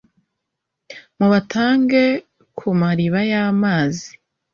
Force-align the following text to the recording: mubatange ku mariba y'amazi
mubatange 1.17 2.03
ku 2.57 2.67
mariba 2.81 3.19
y'amazi 3.31 4.09